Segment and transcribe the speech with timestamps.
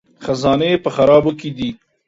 [0.23, 1.69] خزانې په خرابو کې دي